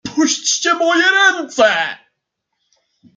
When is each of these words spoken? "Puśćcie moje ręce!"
"Puśćcie 0.13 0.73
moje 0.73 1.07
ręce!" 1.15 1.97